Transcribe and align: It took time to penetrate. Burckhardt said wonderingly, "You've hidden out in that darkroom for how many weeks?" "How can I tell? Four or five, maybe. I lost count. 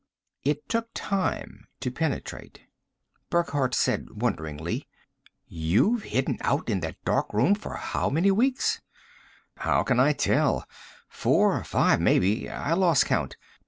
It 0.43 0.67
took 0.67 0.87
time 0.95 1.67
to 1.81 1.91
penetrate. 1.91 2.61
Burckhardt 3.29 3.75
said 3.75 4.09
wonderingly, 4.19 4.87
"You've 5.45 6.01
hidden 6.01 6.39
out 6.41 6.71
in 6.71 6.79
that 6.79 6.97
darkroom 7.05 7.53
for 7.53 7.75
how 7.75 8.09
many 8.09 8.31
weeks?" 8.31 8.81
"How 9.57 9.83
can 9.83 9.99
I 9.99 10.13
tell? 10.13 10.67
Four 11.07 11.55
or 11.55 11.63
five, 11.63 12.01
maybe. 12.01 12.49
I 12.49 12.73
lost 12.73 13.05
count. 13.05 13.37